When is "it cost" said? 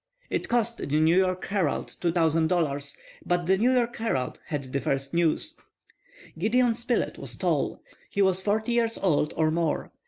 0.31-0.79